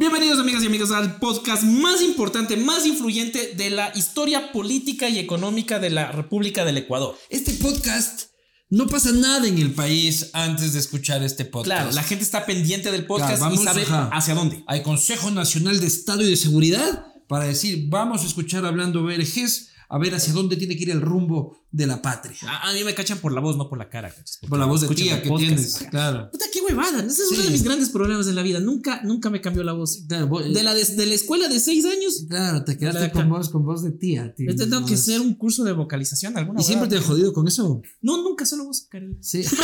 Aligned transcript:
Bienvenidos 0.00 0.38
amigas 0.38 0.62
y 0.62 0.66
amigos 0.66 0.92
al 0.92 1.18
podcast 1.18 1.62
más 1.62 2.00
importante, 2.00 2.56
más 2.56 2.86
influyente 2.86 3.52
de 3.54 3.68
la 3.68 3.92
historia 3.94 4.50
política 4.50 5.10
y 5.10 5.18
económica 5.18 5.78
de 5.78 5.90
la 5.90 6.10
República 6.10 6.64
del 6.64 6.78
Ecuador. 6.78 7.18
Este 7.28 7.52
podcast 7.52 8.30
no 8.70 8.86
pasa 8.86 9.12
nada 9.12 9.46
en 9.46 9.58
el 9.58 9.74
país 9.74 10.30
antes 10.32 10.72
de 10.72 10.78
escuchar 10.78 11.22
este 11.22 11.44
podcast. 11.44 11.66
Claro, 11.66 11.92
la 11.92 12.02
gente 12.02 12.24
está 12.24 12.46
pendiente 12.46 12.90
del 12.90 13.04
podcast 13.04 13.36
Claro, 13.36 13.52
y 13.52 13.58
vamos, 13.58 13.64
sabe 13.70 13.82
ajá. 13.82 14.08
hacia 14.10 14.34
dónde. 14.34 14.64
Hay 14.66 14.82
Consejo 14.82 15.30
Nacional 15.30 15.80
de 15.80 15.88
Estado 15.88 16.22
y 16.22 16.30
de 16.30 16.36
Seguridad 16.36 17.04
para 17.28 17.44
decir, 17.44 17.84
vamos 17.90 18.22
a 18.22 18.26
escuchar 18.26 18.64
hablando 18.64 19.04
verges, 19.04 19.68
a 19.92 19.98
ver 19.98 20.14
hacia 20.14 20.32
dónde 20.32 20.56
tiene 20.56 20.76
que 20.76 20.84
ir 20.84 20.90
el 20.90 21.00
rumbo 21.00 21.58
de 21.72 21.86
la 21.86 22.00
patria. 22.00 22.36
A, 22.46 22.70
a 22.70 22.72
mí 22.72 22.84
me 22.84 22.94
cachan 22.94 23.18
por 23.18 23.32
la 23.32 23.40
voz, 23.40 23.56
no 23.56 23.68
por 23.68 23.76
la 23.76 23.88
cara. 23.90 24.08
porque 24.14 24.46
Por 24.48 24.58
la 24.58 24.66
voz 24.66 24.82
de 24.82 24.88
tía 24.94 25.20
que 25.20 25.28
podcast. 25.28 25.48
tienes, 25.48 25.78
claro. 25.90 26.30
Puta, 26.30 26.44
qué 26.52 26.60
huevada. 26.60 27.00
Ese 27.00 27.22
es 27.22 27.28
Sí. 27.28 27.34
uno 27.34 27.42
de 27.44 27.50
mis 27.50 27.62
grandes 27.64 27.90
problemas 27.90 28.26
en 28.28 28.36
la 28.36 28.42
vida. 28.42 28.60
Nunca, 28.60 29.02
nunca 29.02 29.30
me 29.30 29.40
cambió 29.40 29.64
la 29.64 29.72
voz. 29.72 30.04
Claro, 30.08 30.28
vos- 30.28 30.44
De 30.54 30.62
la, 30.62 30.74
de, 30.74 30.84
de 30.84 31.06
la 31.06 31.14
escuela 31.14 31.48
de 31.48 31.58
seis 31.58 31.84
años, 31.84 32.24
claro, 32.28 32.64
te 32.64 32.78
quedaste 32.78 33.10
con 33.10 33.28
voz, 33.28 33.48
con 33.50 33.64
voz 33.64 33.82
de 33.82 33.90
tía. 33.90 34.32
tío. 34.34 34.48
he 34.50 34.54
tenido 34.54 34.84
que 34.86 34.94
hacer 34.94 35.20
un 35.20 35.34
curso 35.34 35.64
de 35.64 35.72
vocalización 35.72 36.38
alguna 36.38 36.60
¿Y 36.60 36.64
siempre 36.64 36.88
te 36.88 36.96
he 36.96 37.00
jodido 37.00 37.32
con 37.32 37.48
eso? 37.48 37.82
No, 38.00 38.22
nunca 38.22 38.46
solo 38.46 38.66
voz, 38.66 38.86
Karel. 38.88 39.16
Sí. 39.20 39.42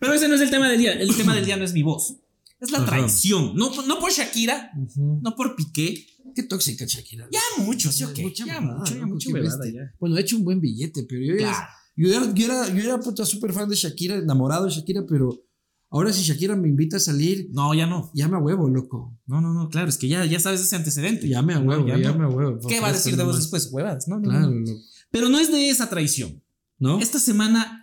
Pero 0.00 0.14
ese 0.14 0.28
no 0.28 0.34
es 0.34 0.40
el 0.40 0.50
tema 0.50 0.68
del 0.68 0.78
día. 0.78 0.92
El 0.94 1.14
tema 1.16 1.34
del 1.34 1.44
día 1.44 1.56
no 1.56 1.64
es 1.64 1.72
mi 1.72 1.82
voz. 1.82 2.16
Es 2.60 2.70
la 2.70 2.84
traición. 2.84 3.54
No, 3.56 3.70
no 3.86 3.98
por 3.98 4.12
Shakira, 4.12 4.70
no 4.96 5.34
por 5.36 5.56
Piqué. 5.56 6.06
Qué 6.34 6.42
tóxica 6.44 6.84
Shakira. 6.86 7.28
Ya 7.30 7.40
mucho, 7.64 7.90
¿sí 7.92 8.04
o 8.04 8.12
qué? 8.12 8.22
Mucha 8.22 8.46
ya 8.46 8.60
mamada, 8.60 8.78
mucho, 8.80 8.94
ya 8.94 9.06
mucho 9.06 9.30
ya. 9.72 9.94
Bueno, 10.00 10.16
he 10.16 10.20
hecho 10.20 10.36
un 10.36 10.44
buen 10.44 10.60
billete, 10.60 11.04
pero 11.08 11.22
yo, 11.22 11.36
Claro. 11.36 11.56
era, 11.56 11.68
yo 11.96 12.08
era, 12.08 12.34
yo 12.34 12.44
era, 12.46 12.68
yo 12.74 12.82
era 12.82 13.00
puta 13.00 13.24
súper 13.24 13.52
fan 13.52 13.68
de 13.68 13.76
Shakira, 13.76 14.16
enamorado 14.16 14.64
de 14.66 14.70
Shakira, 14.70 15.04
pero 15.08 15.42
ahora 15.90 16.12
si 16.12 16.22
Shakira 16.22 16.56
me 16.56 16.68
invita 16.68 16.96
a 16.96 17.00
salir, 17.00 17.48
No, 17.52 17.74
ya 17.74 17.86
no. 17.86 18.10
ya 18.14 18.28
me 18.28 18.38
huevo, 18.38 18.68
loco. 18.68 19.18
No, 19.26 19.40
no, 19.40 19.52
no, 19.52 19.68
claro, 19.68 19.88
es 19.88 19.98
que 19.98 20.08
ya, 20.08 20.24
ya 20.24 20.40
sabes 20.40 20.60
ese 20.60 20.76
antecedente. 20.76 21.28
Ya 21.28 21.42
me 21.42 21.56
huevo, 21.58 21.86
ya 21.86 22.12
me 22.12 22.26
huevo. 22.26 22.58
¿Qué 22.68 22.80
va 22.80 22.88
a 22.88 22.92
decir 22.92 23.16
de 23.16 23.24
vos 23.24 23.36
después? 23.36 23.68
Huevadas, 23.72 24.08
no, 24.08 24.16
no, 24.18 24.28
Claro, 24.28 24.50
no. 24.50 24.60
loco. 24.60 24.80
Pero 25.10 25.28
no 25.28 25.38
es 25.38 25.50
de 25.52 25.68
esa 25.68 25.88
traición. 25.90 26.42
¿No? 26.78 26.98
Esta 26.98 27.20
semana 27.20 27.81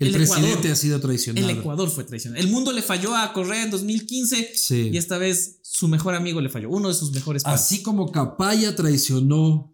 el, 0.00 0.08
el 0.08 0.14
presidente 0.14 0.50
Ecuador- 0.52 0.72
ha 0.72 0.76
sido 0.76 1.00
traicionado. 1.00 1.48
el 1.48 1.58
Ecuador 1.58 1.90
fue 1.90 2.04
traicionado. 2.04 2.42
El 2.42 2.50
mundo 2.50 2.72
le 2.72 2.82
falló 2.82 3.14
a 3.16 3.32
Correa 3.32 3.62
en 3.62 3.70
2015 3.70 4.52
Sí. 4.56 4.90
y 4.92 4.96
esta 4.96 5.16
vez 5.18 5.58
su 5.62 5.86
mejor 5.88 6.14
amigo 6.14 6.40
le 6.40 6.48
falló, 6.48 6.68
uno 6.70 6.88
de 6.88 6.94
sus 6.94 7.12
mejores 7.12 7.44
panas. 7.44 7.60
Así 7.62 7.82
como 7.82 8.10
Capaya 8.10 8.74
traicionó 8.74 9.72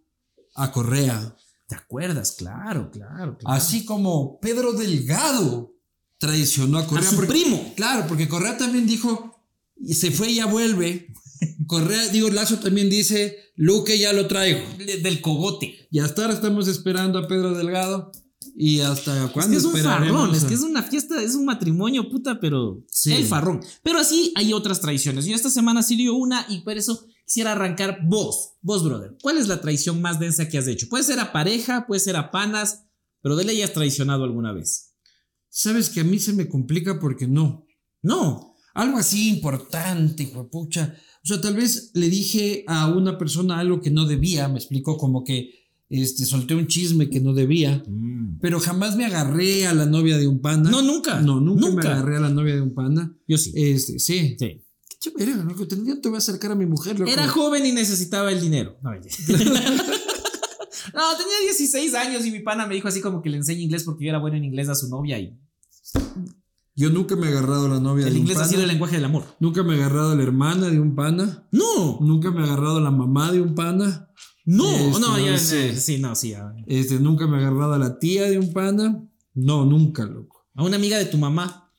a 0.54 0.70
Correa, 0.72 1.34
¿Te 1.68 1.74
acuerdas? 1.74 2.32
Claro, 2.38 2.90
claro. 2.92 3.36
claro. 3.38 3.38
así 3.46 3.84
como 3.84 4.38
Pedro 4.38 4.72
Delgado 4.72 5.74
traicionó 6.18 6.78
a 6.78 6.82
a 6.82 6.86
Correa. 6.86 7.10
su 7.10 7.16
porque- 7.16 7.28
primo. 7.32 7.72
Claro, 7.76 8.06
porque 8.06 8.28
Correa 8.28 8.56
también 8.56 8.86
dijo, 8.86 9.34
y 9.80 9.94
se 9.94 10.10
fue 10.12 10.30
y 10.30 10.36
ya 10.36 10.46
vuelve. 10.46 11.12
Correa, 11.66 12.06
digo, 12.08 12.30
Lazo 12.30 12.58
también 12.60 12.88
dice, 12.88 13.36
Luque 13.56 13.98
ya 13.98 14.12
lo 14.12 14.28
traigo. 14.28 14.60
de- 14.78 14.98
del 14.98 15.20
cogote. 15.20 15.88
Y 15.90 15.98
hasta 15.98 16.22
ahora 16.22 16.34
estamos 16.34 16.68
esperando 16.68 17.18
a 17.18 17.26
Pedro 17.26 17.52
Delgado. 17.54 18.12
¿Y 18.56 18.80
hasta 18.80 19.24
Es 19.24 19.30
cuándo 19.30 19.50
que 19.52 19.56
es 19.56 19.64
un 19.64 19.76
farrón, 19.76 20.34
es 20.34 20.44
que 20.44 20.54
es 20.54 20.60
una 20.60 20.82
fiesta, 20.82 21.22
es 21.22 21.34
un 21.34 21.44
matrimonio, 21.44 22.08
puta, 22.08 22.38
pero 22.40 22.84
Sí. 22.90 23.12
el 23.12 23.24
farrón. 23.24 23.60
Pero 23.82 23.98
así 23.98 24.32
hay 24.36 24.52
otras 24.52 24.80
traiciones. 24.80 25.24
Yo 25.26 25.34
esta 25.34 25.50
semana 25.50 25.82
sí 25.82 25.96
dio 25.96 26.14
una 26.14 26.44
y 26.48 26.60
por 26.60 26.76
eso 26.76 27.06
quisiera 27.24 27.52
arrancar 27.52 28.00
vos, 28.06 28.52
vos, 28.62 28.84
brother. 28.84 29.16
¿Cuál 29.22 29.38
es 29.38 29.48
la 29.48 29.60
traición 29.60 30.00
más 30.00 30.20
densa 30.20 30.48
que 30.48 30.58
has 30.58 30.66
hecho? 30.68 30.88
Puede 30.88 31.04
ser 31.04 31.18
a 31.20 31.32
pareja, 31.32 31.86
puede 31.86 32.00
ser 32.00 32.16
a 32.16 32.30
panas, 32.30 32.84
pero 33.22 33.34
de 33.36 33.44
ley 33.44 33.62
has 33.62 33.72
traicionado 33.72 34.24
alguna 34.24 34.52
vez. 34.52 34.94
Sabes 35.48 35.88
que 35.88 36.00
a 36.00 36.04
mí 36.04 36.18
se 36.18 36.32
me 36.32 36.48
complica 36.48 37.00
porque 37.00 37.26
no. 37.26 37.66
No. 38.02 38.54
Algo 38.74 38.98
así 38.98 39.30
importante, 39.30 40.24
hijo 40.24 40.50
pucha. 40.50 40.94
O 41.24 41.26
sea, 41.26 41.40
tal 41.40 41.56
vez 41.56 41.90
le 41.94 42.08
dije 42.08 42.62
a 42.68 42.88
una 42.88 43.16
persona 43.18 43.58
algo 43.58 43.80
que 43.80 43.90
no 43.90 44.04
debía, 44.06 44.48
me 44.48 44.58
explicó 44.58 44.96
como 44.96 45.24
que 45.24 45.65
este, 45.88 46.24
solté 46.26 46.54
un 46.54 46.66
chisme 46.66 47.08
que 47.10 47.20
no 47.20 47.32
debía, 47.32 47.82
pero 48.40 48.58
jamás 48.60 48.96
me 48.96 49.04
agarré 49.06 49.66
a 49.66 49.74
la 49.74 49.86
novia 49.86 50.18
de 50.18 50.26
un 50.26 50.40
pana. 50.40 50.70
No, 50.70 50.82
nunca. 50.82 51.20
No, 51.20 51.40
nunca, 51.40 51.68
Nunca. 51.68 51.82
me 51.82 51.88
agarré 51.94 52.16
a 52.16 52.20
la 52.20 52.30
novia 52.30 52.54
de 52.56 52.60
un 52.62 52.74
pana. 52.74 53.14
Yo 53.28 53.38
sí. 53.38 53.52
Este, 53.54 53.98
sí. 53.98 54.36
Sí. 54.38 54.62
Qué 54.88 54.96
chévere, 54.98 55.34
loco. 55.44 55.66
Tendría 55.68 56.00
te 56.00 56.08
voy 56.08 56.16
a 56.16 56.18
acercar 56.18 56.52
a 56.52 56.54
mi 56.54 56.66
mujer, 56.66 56.98
loco. 56.98 57.10
Era 57.10 57.28
joven 57.28 57.64
y 57.66 57.72
necesitaba 57.72 58.32
el 58.32 58.40
dinero. 58.40 58.78
No, 58.82 58.90
tenía 61.18 61.40
16 61.42 61.94
años 61.94 62.24
y 62.26 62.30
mi 62.30 62.40
pana 62.40 62.66
me 62.66 62.74
dijo 62.74 62.88
así 62.88 63.00
como 63.00 63.22
que 63.22 63.30
le 63.30 63.38
enseñe 63.38 63.60
inglés 63.62 63.84
porque 63.84 64.04
yo 64.04 64.10
era 64.10 64.18
bueno 64.18 64.36
en 64.36 64.44
inglés 64.44 64.68
a 64.68 64.74
su 64.74 64.88
novia 64.88 65.18
y 65.18 65.36
Yo 66.74 66.90
nunca 66.90 67.16
me 67.16 67.26
he 67.26 67.30
agarrado 67.30 67.66
a 67.66 67.68
la 67.70 67.80
novia 67.80 68.06
el 68.06 68.12
de 68.14 68.20
un 68.20 68.22
inglés 68.22 68.36
ha 68.38 68.40
pana. 68.40 68.50
sido 68.50 68.62
el 68.62 68.68
lenguaje 68.68 68.96
del 68.96 69.04
amor. 69.04 69.24
Nunca 69.40 69.62
me 69.62 69.74
he 69.74 69.78
agarrado 69.78 70.12
a 70.12 70.14
la 70.14 70.22
hermana 70.22 70.68
de 70.68 70.80
un 70.80 70.94
pana. 70.94 71.46
No, 71.52 71.98
Nunca 72.00 72.30
me 72.30 72.40
he 72.40 72.44
agarrado 72.44 72.78
a 72.78 72.80
la 72.80 72.90
mamá 72.90 73.32
de 73.32 73.40
un 73.40 73.54
pana. 73.54 74.08
No, 74.46 74.74
Este, 74.74 75.00
no, 75.00 75.18
ya, 75.18 75.38
sí. 75.38 75.70
sí, 75.74 75.80
sí, 75.80 75.98
no, 75.98 76.14
sí. 76.14 76.34
Este, 76.66 76.98
nunca 76.98 77.26
me 77.26 77.36
he 77.36 77.40
agarrado 77.40 77.74
a 77.74 77.78
la 77.78 77.98
tía 77.98 78.24
de 78.30 78.38
un 78.38 78.52
pana. 78.52 79.02
No, 79.34 79.64
nunca, 79.66 80.04
loco. 80.04 80.46
a 80.54 80.64
una 80.64 80.76
amiga 80.76 80.96
de 80.96 81.04
tu 81.04 81.18
mamá, 81.18 81.70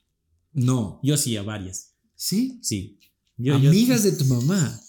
No. 0.54 1.00
yo 1.02 1.18
sí, 1.18 1.36
a 1.36 1.42
varias. 1.42 1.96
¿Sí? 2.16 2.60
Sí. 2.62 3.00
Yo, 3.38 3.58
yo- 3.58 3.70
Amigas 3.70 4.04
de 4.04 4.12
tu 4.12 4.26
mamá. 4.26 4.80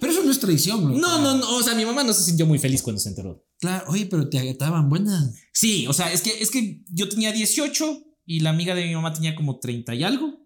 Pero 0.00 0.12
eso 0.12 0.22
no 0.22 0.30
es 0.30 0.38
traición, 0.40 0.82
loco. 0.86 0.98
No, 0.98 1.18
no, 1.20 1.36
no, 1.38 1.56
o 1.56 1.62
sea, 1.62 1.74
mi 1.74 1.84
mamá 1.84 2.04
no 2.04 2.12
se 2.12 2.22
sintió 2.24 2.44
muy 2.46 2.58
feliz 2.58 2.82
cuando 2.82 3.00
se 3.00 3.08
enteró. 3.08 3.44
Claro, 3.58 3.86
oye, 3.88 4.06
pero 4.06 4.28
te 4.28 4.48
estaban 4.50 4.88
buenas. 4.88 5.34
Sí, 5.52 5.86
o 5.86 5.92
sea, 5.92 6.12
es 6.12 6.20
que, 6.22 6.30
es 6.42 6.50
que 6.50 6.82
yo 6.88 7.08
tenía 7.08 7.32
18 7.32 8.04
y 8.26 8.40
la 8.40 8.50
amiga 8.50 8.74
de 8.74 8.86
mi 8.86 8.94
mamá 8.94 9.12
tenía 9.14 9.34
como 9.34 9.58
30 9.58 9.94
y 9.94 10.02
algo. 10.04 10.40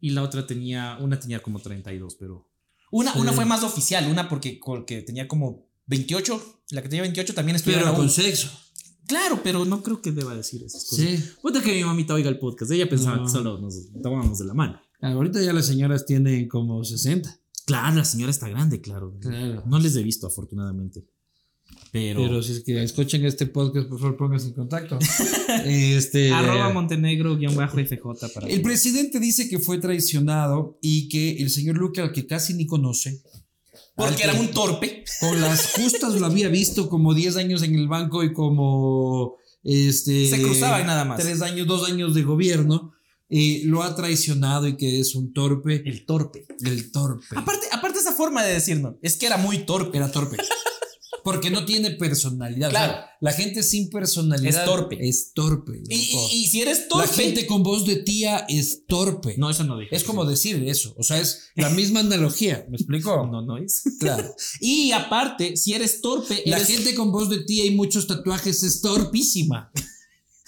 Y 0.00 0.10
la 0.10 0.22
otra 0.22 0.46
tenía, 0.46 0.98
una 1.00 1.18
tenía 1.18 1.42
como 1.42 1.58
32, 1.60 2.16
pero... 2.18 2.48
Una, 2.92 3.12
Sí. 3.12 3.18
una 3.20 3.32
fue 3.32 3.44
más 3.44 3.62
oficial, 3.64 4.08
una 4.10 4.28
porque, 4.28 4.60
porque 4.64 5.02
tenía 5.02 5.26
como 5.28 5.66
28, 5.90 6.62
la 6.70 6.82
que 6.82 6.88
tenía 6.88 7.02
28 7.02 7.34
también 7.34 7.56
estudiaba 7.56 7.82
Pero 7.82 7.90
en 7.90 7.98
la 7.98 7.98
U. 7.98 8.02
con 8.02 8.10
sexo. 8.10 8.48
Claro, 9.06 9.40
pero 9.42 9.64
no 9.64 9.82
creo 9.82 10.00
que 10.00 10.12
deba 10.12 10.36
decir 10.36 10.62
esas 10.62 10.84
cosas. 10.84 11.04
Sí. 11.04 11.24
Puta 11.42 11.60
que 11.60 11.74
mi 11.74 11.82
mamita 11.84 12.14
oiga 12.14 12.30
el 12.30 12.38
podcast, 12.38 12.70
ella 12.70 12.88
pensaba 12.88 13.16
No. 13.16 13.24
que 13.24 13.30
solo 13.30 13.58
nos 13.60 13.74
tomábamos 14.00 14.38
de 14.38 14.44
la 14.44 14.54
mano. 14.54 14.80
Ahorita 15.00 15.42
ya 15.42 15.52
las 15.52 15.66
señoras 15.66 16.06
tienen 16.06 16.46
como 16.48 16.84
60. 16.84 17.36
Claro, 17.66 17.96
la 17.96 18.04
señora 18.04 18.30
está 18.30 18.48
grande, 18.48 18.80
claro. 18.80 19.16
Claro. 19.20 19.64
No 19.66 19.78
les 19.80 19.96
he 19.96 20.02
visto, 20.02 20.26
afortunadamente. 20.28 21.04
Pero... 21.92 22.22
Pero 22.22 22.42
si 22.42 22.52
es 22.52 22.60
que 22.62 22.80
escuchen 22.82 23.24
este 23.24 23.46
podcast, 23.46 23.88
por 23.88 23.98
favor, 23.98 24.16
pónganse 24.16 24.48
en 24.48 24.54
contacto. 24.54 24.96
este, 25.64 26.30
Arroba 26.32 26.72
Montenegro-FJ 26.72 28.28
para... 28.32 28.46
El 28.46 28.62
presidente 28.62 29.18
dice 29.18 29.48
que 29.48 29.58
fue 29.58 29.78
traicionado 29.78 30.78
y 30.80 31.08
que 31.08 31.42
el 31.42 31.50
señor 31.50 31.76
Luque, 31.78 32.00
al 32.00 32.12
que 32.12 32.26
casi 32.26 32.54
ni 32.54 32.66
conoce, 32.66 33.22
Porque 33.94 34.24
era 34.24 34.34
un 34.34 34.50
torpe. 34.50 35.04
con 35.20 35.40
las 35.40 35.72
justas 35.72 36.14
lo 36.14 36.26
había 36.26 36.48
visto 36.48 36.88
como 36.88 37.14
10 37.14 37.36
años 37.36 37.62
en 37.62 37.74
el 37.74 37.88
banco 37.88 38.22
y 38.24 38.32
como 38.32 39.36
este 39.62 40.28
Se 40.28 40.40
cruzaba 40.40 40.80
y 40.80 40.84
nada 40.84 41.04
más. 41.04 41.20
Tres 41.20 41.42
años, 41.42 41.66
dos 41.66 41.88
años 41.88 42.14
de 42.14 42.22
gobierno, 42.22 42.92
eh, 43.28 43.62
lo 43.64 43.82
ha 43.82 43.94
traicionado 43.94 44.66
y 44.66 44.76
que 44.76 45.00
es 45.00 45.14
un 45.14 45.32
torpe. 45.32 45.82
El 45.84 46.06
torpe. 46.06 46.46
El 46.64 46.90
torpe. 46.90 47.26
Aparte, 47.36 47.66
aparte 47.70 47.98
esa 47.98 48.12
forma 48.12 48.42
de 48.42 48.54
decirnos, 48.54 48.94
es 49.02 49.16
que 49.16 49.26
era 49.26 49.36
muy 49.36 49.58
torpe. 49.58 49.98
Era 49.98 50.10
torpe. 50.10 50.38
Porque 51.24 51.50
no 51.50 51.64
tiene 51.64 51.90
personalidad. 51.92 52.70
Claro. 52.70 52.92
O 52.92 52.96
sea, 52.96 53.06
la 53.20 53.32
gente 53.32 53.62
sin 53.62 53.90
personalidad 53.90 54.62
Es 54.62 54.64
torpe. 54.64 54.98
Es 55.08 55.32
torpe. 55.34 55.82
Y, 55.88 56.12
loco. 56.12 56.28
y- 56.32 56.36
y 56.44 56.46
si 56.48 56.60
eres 56.62 56.80
la 56.82 56.88
torpe... 56.88 57.14
gente 57.22 57.46
con 57.46 57.62
voz 57.62 57.86
de 57.86 57.96
tía 57.96 58.46
es 58.48 58.84
torpe. 58.86 59.34
No, 59.38 59.50
eso 59.50 59.64
no 59.64 59.78
dije. 59.78 59.94
Es 59.94 60.04
como 60.04 60.24
decir 60.24 60.62
eso. 60.68 60.94
O 60.96 61.02
sea, 61.02 61.18
es 61.18 61.50
la 61.56 61.68
misma 61.70 62.00
analogía. 62.00 62.66
¿Me 62.70 62.76
explico? 62.76 63.26
No, 63.30 63.42
no 63.42 63.58
es. 63.58 63.82
Claro. 64.00 64.34
Y 64.60 64.92
aparte, 64.92 65.56
si 65.56 65.74
eres 65.74 66.00
torpe, 66.00 66.42
La 66.46 66.56
eres- 66.56 66.68
gente 66.68 66.94
con 66.94 67.12
voz 67.12 67.28
de 67.30 67.44
tía 67.44 67.64
y 67.64 67.70
muchos 67.72 68.06
tatuajes 68.06 68.62
es 68.62 68.80
torpísima. 68.80 69.70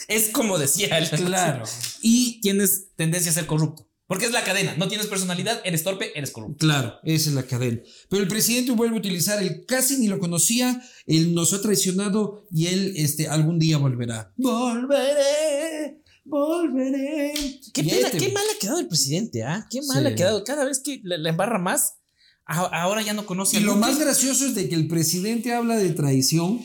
es 0.09 0.31
como 0.31 0.59
decía 0.59 0.99
él. 0.99 1.09
Claro. 1.11 1.65
Y 2.05 2.41
tienes 2.41 2.89
tendencia 2.97 3.31
a 3.31 3.35
ser 3.35 3.47
corrupto. 3.47 3.89
Porque 4.13 4.27
es 4.27 4.33
la 4.33 4.45
cadena. 4.45 4.75
No 4.77 4.89
tienes 4.89 5.07
personalidad, 5.07 5.63
eres 5.65 5.83
torpe, 5.85 6.13
eres 6.19 6.31
corrupto. 6.33 6.59
Claro, 6.67 6.97
esa 7.03 7.31
es 7.31 7.35
la 7.35 7.45
cadena. 7.45 7.81
Pero 8.11 8.23
el 8.23 8.29
presidente 8.29 8.73
vuelve 8.73 8.97
a 8.97 8.99
utilizar 8.99 9.43
el 9.43 9.65
casi 9.65 9.97
ni 9.97 10.07
lo 10.07 10.19
conocía, 10.19 10.83
él 11.07 11.33
nos 11.35 11.55
ha 11.55 11.63
traicionado 11.63 12.47
y 12.51 12.67
él 12.67 12.93
este, 12.97 13.29
algún 13.29 13.59
día 13.59 13.79
volverá. 13.79 14.31
Volveré, 14.37 16.03
volveré. 16.25 17.33
Qué, 17.73 17.85
pena, 17.85 18.09
este- 18.09 18.19
qué 18.19 18.29
mal 18.33 18.45
ha 18.55 18.59
quedado 18.61 18.81
el 18.81 18.89
presidente, 18.89 19.45
¿ah? 19.45 19.67
Qué 19.71 19.81
mal 19.83 20.05
Sí. 20.07 20.13
ha 20.13 20.15
quedado. 20.15 20.45
Cada 20.45 20.65
vez 20.67 20.81
que 20.81 21.01
la, 21.05 21.17
la 21.17 21.31
embarra 21.31 21.59
más, 21.59 21.95
a- 22.45 22.83
ahora 22.83 23.01
ya 23.03 23.15
no 23.15 23.25
conoce 23.25 23.57
Y 23.57 23.61
lo 23.61 23.77
más 23.77 23.99
gracioso 23.99 24.45
es 24.47 24.55
de 24.55 24.69
que 24.69 24.75
el 24.75 24.89
presidente 24.89 25.55
habla 25.55 25.77
de 25.77 25.91
traición 25.91 26.61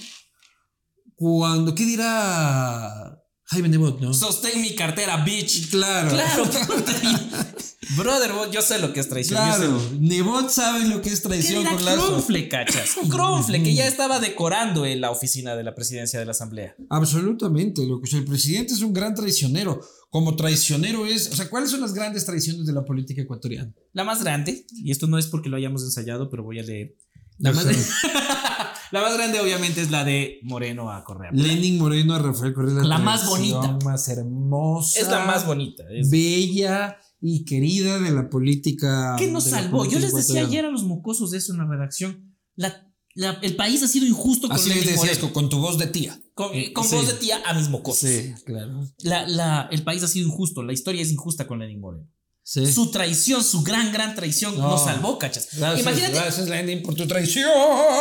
cuando, 1.15 1.73
¿qué 1.75 1.85
dirá 1.85 3.16
Jaime 3.49 3.69
Nebot, 3.69 4.01
¿no? 4.01 4.13
Sostén 4.13 4.61
mi 4.61 4.75
cartera, 4.75 5.23
bitch. 5.23 5.69
Claro. 5.69 6.09
Claro, 6.09 6.43
brother, 7.97 8.31
yo 8.51 8.61
sé 8.61 8.77
lo 8.79 8.91
que 8.91 8.99
es 8.99 9.07
traición. 9.07 9.41
Claro, 9.41 9.81
Nebot 9.99 10.49
sabe 10.49 10.85
lo 10.85 11.01
que 11.01 11.09
es 11.09 11.21
traición 11.21 11.63
con 11.63 11.85
Lazo. 11.85 12.07
Cronfle, 12.07 12.49
cachas. 12.49 12.95
Cronfle, 13.09 13.63
que 13.63 13.73
ya 13.73 13.87
estaba 13.87 14.19
decorando 14.19 14.85
en 14.85 14.99
la 14.99 15.11
oficina 15.11 15.55
de 15.55 15.63
la 15.63 15.73
presidencia 15.73 16.19
de 16.19 16.25
la 16.25 16.31
asamblea. 16.31 16.75
Absolutamente, 16.89 17.85
lo 17.87 18.01
que 18.01 18.17
el 18.17 18.25
presidente 18.25 18.73
es 18.73 18.81
un 18.81 18.91
gran 18.91 19.15
traicionero. 19.15 19.79
Como 20.09 20.35
traicionero 20.35 21.05
es, 21.05 21.31
o 21.31 21.35
sea, 21.35 21.49
¿cuáles 21.49 21.71
son 21.71 21.79
las 21.79 21.93
grandes 21.93 22.25
traiciones 22.25 22.65
de 22.65 22.73
la 22.73 22.83
política 22.83 23.21
ecuatoriana? 23.21 23.73
La 23.93 24.03
más 24.03 24.23
grande, 24.23 24.65
y 24.71 24.91
esto 24.91 25.07
no 25.07 25.17
es 25.17 25.27
porque 25.27 25.47
lo 25.47 25.55
hayamos 25.55 25.83
ensayado, 25.83 26.29
pero 26.29 26.43
voy 26.43 26.59
a 26.59 26.63
leer. 26.63 26.95
La 27.37 27.53
más, 27.53 27.65
Ajá. 27.65 28.56
la 28.91 29.01
más 29.01 29.13
grande, 29.17 29.39
obviamente, 29.39 29.81
es 29.81 29.91
la 29.91 30.03
de 30.03 30.39
Moreno 30.43 30.91
a 30.91 31.03
Correa. 31.03 31.31
Lenin 31.33 31.77
Moreno 31.77 32.13
a 32.15 32.19
Rafael 32.19 32.53
Correa. 32.53 32.83
La 32.83 32.97
más 32.97 33.27
bonita. 33.27 33.77
Más 33.83 34.07
hermosa. 34.09 34.99
Es 34.99 35.07
la 35.09 35.25
más 35.25 35.45
bonita. 35.45 35.83
es- 35.91 36.09
Bella 36.09 36.97
y 37.21 37.45
querida 37.45 37.99
de 37.99 38.11
la 38.11 38.29
política. 38.29 39.15
¿Qué 39.17 39.31
nos 39.31 39.45
la 39.47 39.61
salvó? 39.61 39.85
Yo 39.85 39.99
les 39.99 40.13
decía 40.13 40.41
ayer 40.41 40.65
a 40.65 40.69
los 40.71 40.83
mocosos 40.83 41.31
de 41.31 41.39
eso 41.39 41.51
en 41.53 41.59
la 41.59 41.65
redacción. 41.65 42.35
La, 42.55 42.87
la- 43.15 43.39
el 43.41 43.55
país 43.55 43.81
ha 43.83 43.87
sido 43.87 44.05
injusto 44.05 44.47
con 44.47 44.55
Así 44.57 44.69
Lenin 44.69 44.83
decías, 44.85 44.99
Moreno. 44.99 45.21
con, 45.21 45.31
con 45.31 45.49
tu 45.49 45.57
voz 45.59 45.77
de 45.77 45.87
tía. 45.87 46.19
Con, 46.33 46.49
con 46.73 46.83
Sí. 46.85 46.95
voz 46.95 47.07
de 47.07 47.13
tía 47.15 47.41
a 47.45 47.53
mis 47.55 47.69
mocosos. 47.69 48.09
claro. 48.45 48.87
La, 48.99 49.27
la- 49.27 49.67
el 49.71 49.83
país 49.83 50.03
ha 50.03 50.07
sido 50.07 50.27
injusto. 50.27 50.61
La 50.63 50.73
historia 50.73 51.01
es 51.01 51.11
injusta 51.11 51.47
con 51.47 51.59
Lenin 51.59 51.79
Moreno. 51.79 52.07
Sí. 52.49 52.65
Su 52.71 52.91
traición, 52.91 53.43
su 53.43 53.61
gran, 53.61 53.91
gran 53.91 54.15
traición 54.15 54.57
No. 54.57 54.69
nos 54.69 54.85
salvó, 54.85 55.19
cachas. 55.19 55.49
Gracias, 55.51 55.81
imagínate, 55.81 56.13
gracias, 56.13 56.47
Lenin, 56.47 56.81
por 56.81 56.95
tu 56.95 57.05
traición. 57.05 57.51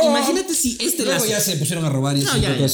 imagínate 0.05 0.55
si 0.55 0.79
este 0.81 1.05
Luego 1.05 1.19
lazo. 1.19 1.27
ya 1.33 1.41
se 1.41 1.57
pusieron 1.57 1.85
a 1.85 1.89
robar 1.91 2.17
y 2.17 2.21
No, 2.21 2.37
ya, 2.37 2.57
ya. 2.57 2.69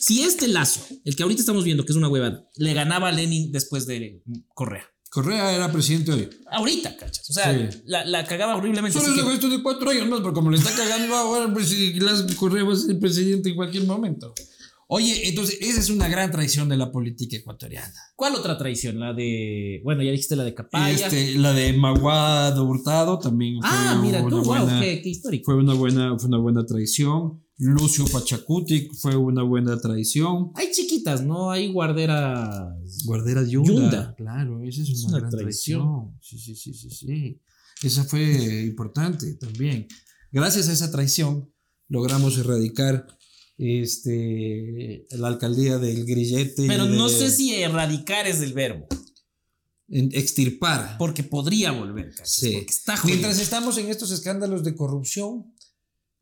Si 0.00 0.22
este 0.22 0.48
lazo, 0.48 0.80
el 1.04 1.14
que 1.14 1.22
ahorita 1.22 1.40
estamos 1.42 1.62
viendo, 1.62 1.84
que 1.84 1.92
es 1.92 1.96
una 1.96 2.08
huevada, 2.08 2.48
le 2.56 2.72
ganaba 2.72 3.08
a 3.08 3.12
Lenin 3.12 3.52
después 3.52 3.84
de 3.86 4.22
Correa. 4.54 4.86
Correa 5.10 5.52
era 5.54 5.70
presidente 5.70 6.10
hoy. 6.12 6.30
Ahorita, 6.50 6.96
cachas. 6.96 7.28
O 7.28 7.34
sea, 7.34 7.52
Sí. 7.70 7.82
la, 7.84 8.06
la 8.06 8.24
cagaba 8.24 8.56
horriblemente. 8.56 8.98
Solo 8.98 9.12
es 9.28 9.34
esto 9.34 9.50
de 9.50 9.62
cuatro 9.62 9.90
años 9.90 10.08
más, 10.08 10.20
pero 10.20 10.32
como 10.32 10.50
le 10.50 10.56
está 10.56 10.70
cagando 10.74 11.14
ahora, 11.16 11.52
Correa 12.38 12.64
va 12.64 12.72
a 12.72 12.76
ser 12.76 12.98
presidente 12.98 13.50
en 13.50 13.56
cualquier 13.56 13.84
momento. 13.84 14.32
Oye, 14.92 15.28
entonces, 15.28 15.56
esa 15.60 15.78
es 15.78 15.88
una 15.88 16.08
gran 16.08 16.32
traición 16.32 16.68
de 16.68 16.76
la 16.76 16.90
política 16.90 17.36
ecuatoriana. 17.36 17.94
¿Cuál 18.16 18.34
otra 18.34 18.58
traición? 18.58 18.98
La 18.98 19.12
de. 19.12 19.80
Bueno, 19.84 20.02
ya 20.02 20.10
dijiste 20.10 20.34
la 20.34 20.42
de 20.42 20.52
Capaya. 20.52 21.06
este, 21.06 21.36
la 21.36 21.52
de 21.52 21.72
Maguado 21.74 22.64
Hurtado 22.64 23.20
también 23.20 23.60
fue 23.60 23.70
ah, 23.70 24.00
mira 24.02 24.20
una 24.20 24.28
tú, 24.28 24.36
wow, 24.42 24.44
buena, 24.46 24.80
qué, 24.80 25.00
qué 25.00 25.10
histórico. 25.10 25.44
fue 25.44 25.54
una 25.54 25.74
buena, 25.74 26.18
fue 26.18 26.26
una 26.26 26.38
buena 26.38 26.66
traición. 26.66 27.40
Lucio 27.58 28.04
Pachacuti 28.06 28.88
fue 29.00 29.14
una 29.14 29.44
buena 29.44 29.80
traición. 29.80 30.50
Hay 30.56 30.72
chiquitas, 30.72 31.22
¿no? 31.22 31.52
Hay 31.52 31.72
guarderas. 31.72 32.74
Guardera 33.04 33.44
Yunda. 33.44 33.72
Yunda. 33.72 34.14
Claro, 34.16 34.60
esa 34.64 34.82
es, 34.82 35.04
una 35.04 35.18
gran 35.20 35.30
traición. 35.30 35.82
traición. 35.82 36.18
Sí, 36.20 36.36
sí, 36.36 36.56
sí, 36.56 36.74
sí, 36.74 36.90
sí. 36.90 37.40
Esa 37.80 38.02
fue 38.02 38.64
importante 38.64 39.34
también. 39.34 39.86
Gracias 40.32 40.68
a 40.68 40.72
esa 40.72 40.90
traición 40.90 41.48
logramos 41.88 42.38
erradicar 42.38 43.06
este, 43.62 45.06
la 45.10 45.28
alcaldía 45.28 45.78
del 45.78 46.04
Grillete. 46.06 46.66
Pero 46.66 46.86
no 46.86 47.08
de- 47.08 47.14
sé 47.14 47.30
si 47.30 47.54
erradicar 47.54 48.26
es 48.26 48.40
el 48.40 48.52
verbo. 48.54 48.86
extirpar. 49.92 50.96
Porque 50.98 51.22
podría 51.24 51.72
volver, 51.72 52.10
cachas, 52.10 52.30
Sí. 52.32 52.52
Porque 52.52 52.70
está. 52.70 53.00
Mientras 53.04 53.40
estamos 53.40 53.76
en 53.78 53.88
estos 53.88 54.10
escándalos 54.12 54.62
de 54.64 54.74
corrupción, 54.74 55.52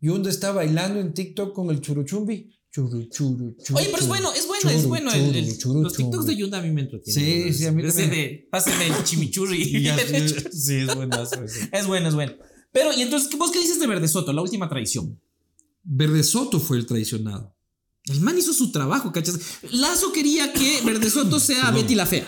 Yunda 0.00 0.30
está 0.30 0.52
bailando 0.52 1.00
en 1.00 1.12
TikTok 1.12 1.54
con 1.54 1.70
el 1.70 1.80
churuchumbi. 1.80 2.54
Churu, 2.70 3.08
churu, 3.08 3.56
churu, 3.62 3.78
Oye, 3.78 3.86
pero 3.86 3.98
es 4.02 4.06
bueno, 4.08 4.32
es 4.34 4.46
bueno, 4.46 4.70
es 4.70 4.86
bueno. 4.86 5.12
el- 5.12 5.34
el- 5.36 5.58
los 5.82 5.92
TikToks 5.94 6.26
de 6.26 6.36
Yunda 6.36 6.58
a 6.58 6.62
mí 6.62 6.70
me 6.70 6.82
entretienen. 6.82 7.52
Sí, 7.52 7.58
sí, 7.58 7.64
a 7.66 7.72
mí 7.72 7.82
también. 7.82 8.10
de, 8.10 8.48
pásenme 8.50 8.86
el 8.88 9.04
chimichurri. 9.04 9.82
Ya- 9.82 9.96
sí, 10.52 10.74
es 10.76 10.94
buenazo 10.94 11.42
ese. 11.42 11.68
es 11.72 11.86
bueno, 11.86 12.08
es 12.08 12.14
bueno. 12.14 12.34
Pero, 12.70 12.92
y 12.92 13.00
entonces, 13.02 13.30
¿vos 13.38 13.50
qué 13.50 13.58
dices 13.60 13.80
de 13.80 13.86
Verde 13.86 14.06
Soto? 14.06 14.32
La 14.34 14.42
última 14.42 14.68
traición. 14.68 15.18
Verde 15.90 16.22
Soto 16.22 16.60
fue 16.60 16.76
el 16.76 16.86
traicionado. 16.86 17.56
El 18.04 18.20
man 18.20 18.36
hizo 18.38 18.52
su 18.52 18.70
trabajo, 18.72 19.10
¿cachas? 19.12 19.38
Lazo 19.70 20.12
quería 20.12 20.52
que 20.52 20.82
Verde 20.82 21.10
Soto 21.10 21.40
sea. 21.40 21.70
Betty 21.70 21.94
la 21.94 22.06
Fea. 22.06 22.26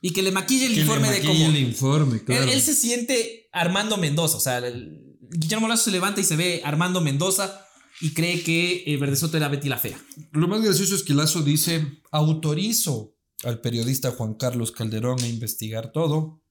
Y 0.00 0.12
que 0.12 0.22
le 0.22 0.30
maquille 0.32 0.66
el 0.66 0.70
Que 0.72 0.76
le 0.76 0.82
informe 0.82 1.08
de 1.10 1.14
maquille 1.20 1.44
cómo. 1.44 1.56
el 1.56 1.62
informe, 1.62 2.24
claro. 2.24 2.42
Él, 2.44 2.50
él 2.50 2.60
se 2.60 2.74
siente 2.74 3.48
Armando 3.52 3.96
Mendoza. 3.96 4.36
O 4.36 4.40
sea, 4.40 4.58
el- 4.58 5.04
Guillermo 5.30 5.68
Lazo 5.68 5.84
se 5.84 5.90
levanta 5.90 6.20
y 6.20 6.24
se 6.24 6.36
ve 6.36 6.62
Armando 6.64 7.00
Mendoza 7.00 7.64
y 8.00 8.10
cree 8.14 8.42
que 8.42 8.84
eh, 8.86 8.96
Verde 8.96 9.16
Soto 9.16 9.36
era 9.36 9.48
Betty 9.48 9.68
la 9.68 9.78
Fea. 9.78 10.00
Lo 10.32 10.48
más 10.48 10.62
gracioso 10.62 10.94
es 10.94 11.02
que 11.02 11.14
Lazo 11.14 11.42
dice, 11.42 12.00
autorizo 12.12 13.14
al 13.44 13.60
periodista 13.60 14.10
Juan 14.12 14.34
Carlos 14.34 14.72
Calderón 14.72 15.20
a 15.22 15.26
investigar 15.28 15.92
todo 15.92 16.42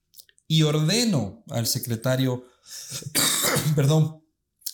y 0.48 0.62
ordeno 0.64 1.44
al 1.50 1.68
secretario, 1.68 2.46
perdón, 3.76 4.22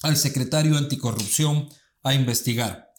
al 0.03 0.17
secretario 0.17 0.77
anticorrupción 0.77 1.69
a 2.03 2.13
investigar. 2.13 2.91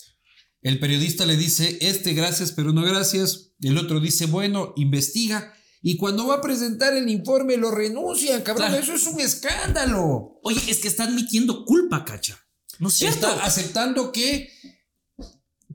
El 0.62 0.80
periodista 0.80 1.26
le 1.26 1.36
dice, 1.36 1.78
este 1.82 2.14
gracias, 2.14 2.52
pero 2.52 2.72
no 2.72 2.82
gracias. 2.82 3.52
El 3.60 3.76
otro 3.78 4.00
dice, 4.00 4.26
bueno, 4.26 4.72
investiga. 4.76 5.54
Y 5.82 5.98
cuando 5.98 6.26
va 6.26 6.36
a 6.36 6.40
presentar 6.40 6.96
el 6.96 7.08
informe 7.10 7.58
lo 7.58 7.70
renuncian, 7.70 8.40
cabrón. 8.40 8.68
Claro. 8.68 8.82
Eso 8.82 8.94
es 8.94 9.06
un 9.06 9.20
escándalo. 9.20 10.40
Oye, 10.42 10.60
es 10.66 10.78
que 10.78 10.88
está 10.88 11.04
admitiendo 11.04 11.66
culpa, 11.66 12.04
cacha. 12.06 12.40
¿No 12.78 12.88
es 12.88 12.94
cierto? 12.94 13.28
Está 13.28 13.44
aceptando 13.44 14.10
que 14.10 14.50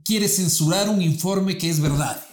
quiere 0.03 0.27
censurar 0.27 0.89
un 0.89 1.03
informe 1.03 1.57
que 1.57 1.69
es 1.69 1.79
verdad. 1.79 2.25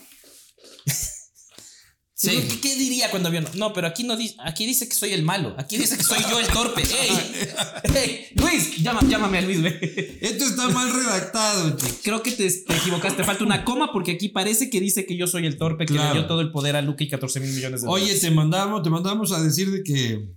Sí. 2.18 2.30
¿Qué, 2.30 2.60
qué 2.62 2.76
diría 2.76 3.10
cuando 3.10 3.30
vio? 3.30 3.42
No, 3.56 3.74
pero 3.74 3.86
aquí 3.88 4.02
no 4.02 4.16
dice, 4.16 4.36
aquí 4.38 4.64
dice 4.64 4.88
que 4.88 4.94
soy 4.94 5.12
el 5.12 5.22
malo, 5.22 5.54
aquí 5.58 5.76
dice 5.76 5.98
que 5.98 6.02
soy 6.02 6.18
yo 6.30 6.40
el 6.40 6.46
torpe. 6.46 6.80
¡Ey! 7.02 7.94
¡Ey! 7.94 8.26
Luis, 8.36 8.78
llama- 8.82 9.02
llámame 9.06 9.36
a 9.36 9.42
Luis, 9.42 9.60
ve. 9.60 10.18
Esto 10.22 10.46
está 10.46 10.68
mal 10.70 10.94
redactado, 10.94 11.76
chico. 11.76 11.94
Creo 12.02 12.22
que 12.22 12.30
te, 12.32 12.50
te 12.50 12.74
equivocaste, 12.74 13.22
falta 13.22 13.44
una 13.44 13.64
coma 13.66 13.92
porque 13.92 14.12
aquí 14.12 14.30
parece 14.30 14.70
que 14.70 14.80
dice 14.80 15.04
que 15.04 15.14
yo 15.18 15.26
soy 15.26 15.44
el 15.44 15.58
torpe 15.58 15.84
que 15.84 15.92
le 15.92 16.12
dio 16.12 16.26
todo 16.26 16.40
el 16.40 16.52
poder 16.52 16.76
a 16.76 16.80
Luca 16.80 17.04
y 17.04 17.08
14 17.08 17.38
mil 17.40 17.52
millones 17.52 17.82
de 17.82 17.88
Oye, 17.88 18.04
dólares. 18.04 18.22
te 18.22 18.30
mandamos, 18.30 18.82
te 18.82 18.88
mandamos 18.88 19.32
a 19.32 19.42
decir 19.42 19.70
de 19.70 19.82
que, 19.82 20.30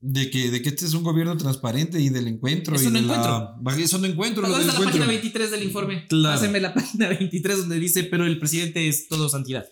de 0.00 0.30
que, 0.30 0.50
de 0.50 0.62
que 0.62 0.70
este 0.70 0.86
es 0.86 0.94
un 0.94 1.02
gobierno 1.02 1.36
transparente 1.36 2.00
y 2.00 2.08
del 2.08 2.28
encuentro. 2.28 2.76
Eso 2.76 2.88
y 2.88 2.92
no 2.92 3.00
de 3.02 3.06
la- 3.08 3.56
Eso 3.78 3.98
no 3.98 4.06
encuentro. 4.06 4.40
¿Dónde 4.48 4.60
está 4.60 4.72
la 4.72 4.78
página 4.86 5.04
encuentro. 5.04 5.08
23 5.08 5.50
del 5.50 5.62
informe? 5.64 6.06
Claro. 6.06 6.34
Pásenme 6.34 6.60
la 6.60 6.72
página 6.74 7.08
23 7.08 7.58
donde 7.58 7.78
dice, 7.78 8.04
pero 8.04 8.24
el 8.24 8.38
presidente 8.38 8.88
es 8.88 9.06
todo 9.08 9.28
santidad. 9.28 9.66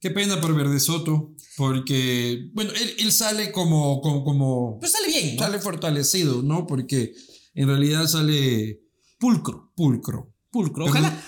Qué 0.00 0.10
pena 0.10 0.40
por 0.40 0.54
Verde 0.54 0.78
Soto, 0.78 1.34
porque, 1.56 2.50
bueno, 2.52 2.70
él, 2.70 2.94
él 2.98 3.12
sale 3.12 3.50
como, 3.50 4.00
como, 4.00 4.22
como 4.22 4.78
Pero 4.80 4.92
sale 4.92 5.08
bien, 5.08 5.36
¿no? 5.36 5.42
sale 5.42 5.58
fortalecido, 5.58 6.42
¿no? 6.42 6.66
Porque 6.66 7.12
en 7.54 7.66
realidad 7.66 8.06
sale 8.06 8.80
pulcro. 9.18 9.72
pulcro. 9.74 10.32
Pulcro. 10.50 10.86
Ojalá, 10.86 11.20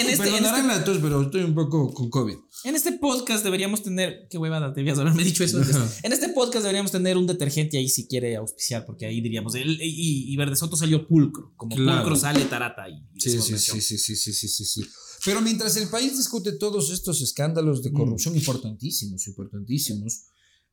en 0.00 0.08
este, 0.08 0.24
en, 0.26 0.32
Perdonarán 0.34 0.70
este, 0.70 0.84
tos, 0.84 0.98
pero 1.02 1.22
estoy 1.22 1.42
un 1.42 1.54
poco 1.54 1.92
con 1.94 2.10
COVID. 2.10 2.34
en 2.64 2.74
este 2.76 2.92
podcast 2.92 3.42
deberíamos 3.44 3.82
tener. 3.82 4.26
Qué 4.30 4.38
huevada, 4.38 4.70
debías 4.72 4.98
haberme 4.98 5.24
dicho 5.24 5.44
eso 5.44 5.58
antes. 5.58 5.76
En 6.02 6.12
este 6.12 6.28
podcast 6.30 6.62
deberíamos 6.64 6.92
tener 6.92 7.16
un 7.16 7.26
detergente 7.26 7.78
ahí 7.78 7.88
si 7.88 8.06
quiere 8.06 8.36
auspiciar, 8.36 8.84
porque 8.86 9.06
ahí 9.06 9.20
diríamos. 9.20 9.54
él- 9.54 9.78
y, 9.82 10.32
y 10.32 10.36
Verde 10.36 10.56
Soto 10.56 10.76
salió 10.76 11.06
pulcro. 11.06 11.52
Como 11.56 11.74
Claro. 11.76 12.00
pulcro 12.00 12.16
sale 12.16 12.44
tarata. 12.46 12.88
Y, 12.88 12.94
y 13.14 13.20
Sí, 13.20 13.30
sí, 13.30 13.58
sí, 13.58 13.80
sí, 13.80 13.98
sí, 13.98 14.16
sí, 14.16 14.32
sí, 14.32 14.48
sí, 14.48 14.64
sí. 14.64 14.82
Pero 15.24 15.40
mientras 15.40 15.76
el 15.76 15.88
país 15.88 16.16
discute 16.16 16.52
todos 16.52 16.90
estos 16.90 17.20
escándalos 17.22 17.82
de 17.82 17.90
corrupción 17.92 18.36
importantísimos, 18.36 19.26
importantísimos, 19.26 20.24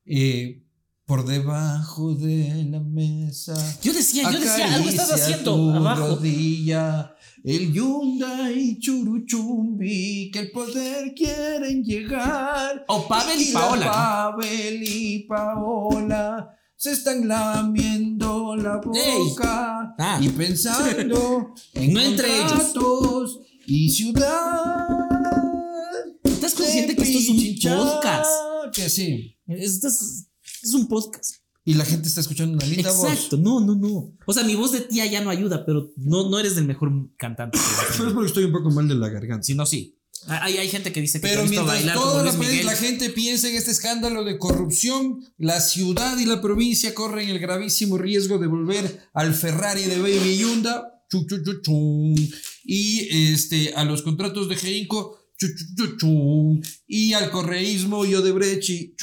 eh, 0.06 0.62
por 1.06 1.26
debajo 1.26 2.14
de 2.14 2.66
la 2.70 2.80
mesa. 2.80 3.54
Yo 3.82 3.92
decía, 3.92 4.30
yo 4.30 4.40
decía, 4.40 4.74
algo 4.74 4.88
estás 4.88 5.12
haciendo 5.12 5.54
tu 5.54 5.70
abajo. 5.70 6.06
rodilla, 6.16 7.14
el 7.44 7.72
Hyundai 7.72 8.78
Churuchumbi, 8.80 10.30
que 10.32 10.38
el 10.40 10.50
poder 10.50 11.12
quieren 11.14 11.84
llegar. 11.84 12.84
O 12.88 13.06
Pavel 13.06 13.40
y 13.40 13.52
la 13.52 13.60
Paola. 13.60 13.90
Pavel 13.92 14.82
y 14.82 15.18
Paola 15.28 16.50
se 16.76 16.92
están 16.92 17.28
lamiendo 17.28 18.56
la 18.56 18.76
boca 18.78 19.94
Ah. 19.98 20.18
y 20.22 20.28
pensando 20.30 21.54
en 21.74 21.92
No 21.92 22.00
entre 22.00 22.28
ellos. 22.38 23.40
y 23.66 23.90
ciudad. 23.90 24.86
¿Estás 26.22 26.54
consciente 26.54 26.96
que 26.96 27.02
esto 27.02 27.18
es 27.18 27.28
un 27.28 27.76
podcast? 27.78 28.30
Que 28.72 28.88
sí. 28.88 29.36
Esto 29.46 29.88
es, 29.88 30.26
es 30.64 30.74
un 30.74 30.88
podcast. 30.88 31.36
Y 31.66 31.74
la 31.74 31.84
gente 31.84 32.08
está 32.08 32.20
escuchando 32.20 32.54
una 32.58 32.66
linda 32.66 32.90
Exacto, 32.90 33.38
voz. 33.38 33.40
no, 33.40 33.60
no, 33.60 33.74
no. 33.74 34.12
O 34.26 34.32
sea, 34.32 34.44
mi 34.44 34.54
voz 34.54 34.72
de 34.72 34.80
tía 34.82 35.06
ya 35.06 35.22
no 35.22 35.30
ayuda, 35.30 35.64
pero 35.64 35.92
no, 35.96 36.28
no 36.28 36.38
eres 36.38 36.56
el 36.58 36.66
mejor 36.66 36.92
cantante. 37.16 37.58
Pero 37.96 38.08
es 38.08 38.14
porque 38.14 38.26
estoy 38.26 38.44
un 38.44 38.52
poco 38.52 38.70
mal 38.70 38.86
de 38.86 38.94
la 38.94 39.08
garganta. 39.08 39.42
Si 39.44 39.54
no, 39.54 39.64
sí. 39.64 39.98
Hay, 40.26 40.58
hay 40.58 40.68
gente 40.68 40.92
que 40.92 41.00
dice 41.00 41.20
que 41.20 41.28
Pero 41.28 41.44
mientras 41.46 41.94
toda 41.94 42.22
la, 42.22 42.76
gente 42.76 43.10
piensa 43.10 43.48
en 43.48 43.56
este 43.56 43.70
escándalo 43.70 44.24
de 44.24 44.38
corrupción, 44.38 45.20
la 45.38 45.60
ciudad 45.60 46.18
y 46.18 46.24
la 46.24 46.40
provincia 46.40 46.94
corren 46.94 47.28
el 47.28 47.38
gravísimo 47.38 47.98
riesgo 47.98 48.38
de 48.38 48.46
volver 48.46 49.08
al 49.12 49.34
Ferrari 49.34 49.82
de 49.82 49.98
Baby 49.98 50.38
Yunda 50.38 50.94
chu, 51.10 51.26
chu, 51.26 51.60
chu, 51.60 52.14
y 52.64 53.32
este, 53.32 53.74
a 53.74 53.84
los 53.84 54.02
contratos 54.02 54.48
de 54.48 54.56
Geinco 54.56 55.18
y 56.86 57.12
al 57.12 57.30
correísmo 57.30 58.04
y 58.04 58.14
Odebrecht 58.14 58.68
y. 58.70 58.94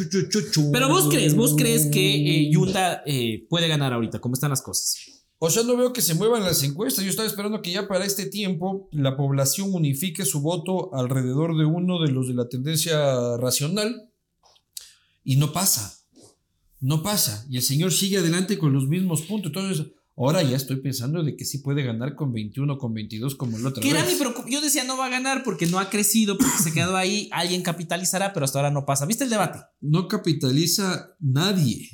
Pero 0.71 0.89
vos 0.89 1.09
crees, 1.09 1.35
vos 1.35 1.55
crees 1.55 1.87
que 1.87 2.45
eh, 2.45 2.51
Yunda 2.51 3.03
eh, 3.05 3.45
puede 3.49 3.67
ganar 3.67 3.93
ahorita, 3.93 4.19
¿cómo 4.19 4.33
están 4.33 4.49
las 4.49 4.61
cosas? 4.61 4.97
O 5.43 5.49
sea, 5.49 5.63
no 5.63 5.75
veo 5.75 5.91
que 5.91 6.03
se 6.03 6.13
muevan 6.13 6.43
las 6.43 6.61
encuestas. 6.61 7.03
Yo 7.03 7.09
estaba 7.09 7.27
esperando 7.27 7.63
que 7.63 7.71
ya 7.71 7.87
para 7.87 8.05
este 8.05 8.27
tiempo 8.27 8.87
la 8.91 9.17
población 9.17 9.73
unifique 9.73 10.23
su 10.23 10.41
voto 10.41 10.93
alrededor 10.93 11.57
de 11.57 11.65
uno 11.65 11.99
de 11.99 12.11
los 12.11 12.27
de 12.27 12.35
la 12.35 12.47
tendencia 12.47 13.37
racional. 13.37 14.07
Y 15.23 15.37
no 15.37 15.51
pasa. 15.51 15.97
No 16.79 17.01
pasa. 17.01 17.43
Y 17.49 17.57
el 17.57 17.63
señor 17.63 17.91
sigue 17.91 18.19
adelante 18.19 18.59
con 18.59 18.71
los 18.71 18.87
mismos 18.87 19.23
puntos. 19.23 19.51
Entonces, 19.51 19.87
ahora 20.27 20.43
ya 20.43 20.57
estoy 20.57 20.77
pensando 20.77 21.23
de 21.23 21.35
que 21.35 21.45
sí 21.45 21.59
puede 21.59 21.83
ganar 21.83 22.15
con 22.15 22.31
21, 22.33 22.77
con 22.77 22.93
22, 22.93 23.35
como 23.35 23.57
el 23.57 23.65
otro. 23.65 23.81
Que 23.81 23.89
era 23.89 24.03
mi 24.03 24.51
Yo 24.51 24.61
decía 24.61 24.83
no 24.83 24.97
va 24.97 25.07
a 25.07 25.09
ganar 25.09 25.43
porque 25.43 25.65
no 25.67 25.79
ha 25.79 25.89
crecido, 25.89 26.37
porque 26.37 26.57
se 26.63 26.73
quedó 26.73 26.95
ahí, 26.97 27.29
alguien 27.33 27.63
capitalizará, 27.63 28.33
pero 28.33 28.45
hasta 28.45 28.59
ahora 28.59 28.71
no 28.71 28.85
pasa. 28.85 29.05
¿Viste 29.05 29.23
el 29.23 29.29
debate? 29.29 29.59
No 29.79 30.07
capitaliza 30.07 31.15
nadie. 31.19 31.89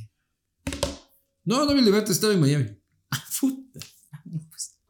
No, 1.44 1.66
no, 1.66 1.72
el 1.72 1.86
debate 1.86 2.12
estaba 2.12 2.34
en 2.34 2.42
Miami. 2.42 2.70
Puta. 3.40 3.80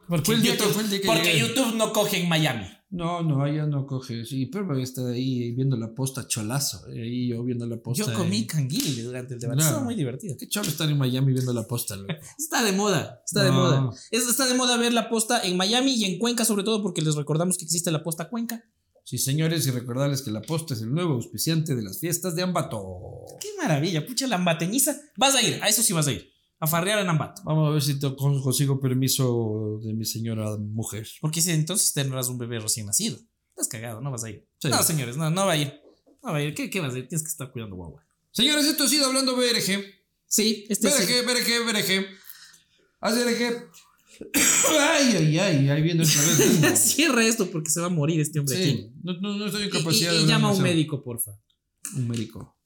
Porque, 0.07 0.25
Fue 0.25 0.35
el 0.35 0.41
día 0.41 0.53
que- 0.53 0.57
YouTube, 0.59 0.73
fue 0.73 0.83
el 0.83 0.89
día 0.89 1.01
que 1.01 1.07
porque 1.07 1.33
llegué. 1.33 1.39
YouTube 1.39 1.75
no 1.75 1.93
coge 1.93 2.21
en 2.21 2.29
Miami. 2.29 2.65
No, 2.89 3.21
no, 3.21 3.43
allá 3.43 3.65
no 3.65 3.85
coge. 3.85 4.23
Sí, 4.23 4.45
pero 4.45 4.77
está 4.77 5.09
ahí 5.09 5.51
viendo 5.51 5.75
la 5.75 5.93
posta 5.93 6.25
cholazo. 6.25 6.85
Ahí 6.87 7.27
yo 7.27 7.43
viendo 7.43 7.67
la 7.67 7.77
posta. 7.77 8.05
Yo 8.05 8.13
comí 8.13 8.39
eh. 8.39 8.47
canguil 8.47 9.03
durante 9.03 9.33
el 9.33 9.39
debate. 9.41 9.59
No. 9.61 9.67
Estuvo 9.67 9.83
muy 9.83 9.95
divertido. 9.95 10.35
Qué 10.39 10.47
cholo 10.47 10.69
estar 10.69 10.89
en 10.89 10.97
Miami 10.97 11.33
viendo 11.33 11.51
la 11.51 11.67
posta, 11.67 11.97
loco. 11.97 12.13
Está 12.37 12.63
de 12.63 12.71
moda, 12.71 13.21
está 13.25 13.43
de 13.43 13.51
moda. 13.51 13.89
Es- 14.09 14.27
está 14.27 14.45
de 14.45 14.53
moda 14.53 14.77
ver 14.77 14.93
la 14.93 15.09
posta 15.09 15.41
en 15.43 15.57
Miami 15.57 15.95
y 15.95 16.05
en 16.05 16.17
Cuenca, 16.17 16.45
sobre 16.45 16.63
todo 16.63 16.81
porque 16.81 17.01
les 17.01 17.15
recordamos 17.15 17.57
que 17.57 17.65
existe 17.65 17.91
la 17.91 18.03
posta 18.03 18.29
Cuenca. 18.29 18.63
Sí, 19.03 19.17
señores, 19.17 19.65
y 19.67 19.71
recordarles 19.71 20.21
que 20.21 20.31
la 20.31 20.41
posta 20.41 20.73
es 20.73 20.81
el 20.81 20.93
nuevo 20.93 21.13
auspiciante 21.13 21.75
de 21.75 21.81
las 21.81 21.99
fiestas 21.99 22.35
de 22.35 22.43
Ambato. 22.43 23.23
Qué 23.39 23.47
maravilla, 23.57 24.05
pucha, 24.05 24.27
la 24.27 24.35
ambateñiza. 24.35 24.97
Vas 25.17 25.35
a 25.35 25.41
ir, 25.41 25.59
a 25.61 25.67
eso 25.69 25.81
sí 25.81 25.93
vas 25.93 26.07
a 26.07 26.11
ir. 26.11 26.36
A 26.59 26.65
farrear 26.67 26.99
en 26.99 27.09
Ambato. 27.09 27.41
Vamos 27.45 27.67
a 27.69 27.71
ver 27.71 27.81
si 27.83 27.99
te 27.99 28.15
con- 28.15 28.41
consigo 28.41 28.79
permiso 28.79 29.79
de 29.83 29.93
mi 29.93 30.05
señora 30.05 30.57
mujer. 30.57 31.07
Porque 31.21 31.41
si 31.41 31.51
entonces 31.51 31.93
tendrás 31.93 32.29
un 32.29 32.37
bebé 32.37 32.59
recién 32.59 32.85
nacido. 32.87 33.17
Estás 33.49 33.67
cagado, 33.67 34.01
no 34.01 34.09
vas 34.11 34.23
a 34.23 34.29
ir. 34.31 34.47
Sí. 34.59 34.69
No, 34.69 34.81
señores, 34.83 35.17
no, 35.17 35.29
no 35.29 35.45
va 35.45 35.51
a 35.53 35.57
ir. 35.57 35.73
No 36.23 36.31
va 36.31 36.37
a 36.37 36.43
ir. 36.43 36.53
¿Qué, 36.55 36.69
qué 36.69 36.79
vas 36.79 36.93
a 36.93 36.97
ir? 36.97 37.07
Tienes 37.07 37.23
que 37.23 37.29
estar 37.29 37.51
cuidando 37.51 37.75
guagua. 37.75 38.03
Señores, 38.31 38.65
esto 38.65 38.85
ha 38.85 38.87
sido 38.87 39.05
hablando 39.05 39.35
BRG. 39.35 39.83
Sí, 40.25 40.65
este 40.69 40.87
es. 40.89 40.97
BRG, 40.97 41.25
BRG, 41.25 41.65
BRG. 41.65 42.05
Haz 43.01 43.15
BRG. 43.15 43.69
Ay, 44.79 45.15
ay, 45.15 45.37
ay, 45.39 45.69
ahí 45.69 45.81
viene 45.83 46.03
otra 46.03 46.21
vez. 46.69 46.79
Cierra 46.91 47.23
esto 47.23 47.51
porque 47.51 47.69
se 47.69 47.79
va 47.79 47.85
a 47.85 47.89
morir 47.89 48.19
este 48.19 48.39
hombre 48.39 48.55
aquí. 48.57 48.71
Sí, 48.71 48.91
no, 49.03 49.13
no, 49.21 49.37
no 49.37 49.45
estoy 49.45 49.61
en 49.61 49.67
Y, 49.67 49.69
y- 49.69 49.77
capacidad 49.77 50.11
y 50.13 50.17
de 50.21 50.25
llama 50.25 50.49
a 50.49 50.53
un 50.53 50.61
médico, 50.63 51.03
porfa. 51.03 51.31
Un 51.95 52.07
médico. 52.07 52.57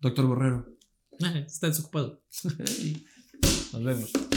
Doctor 0.00 0.26
Borrero. 0.26 0.68
Está 1.46 1.66
desocupado. 1.68 2.22
Nos 3.72 3.82
vemos. 3.82 4.31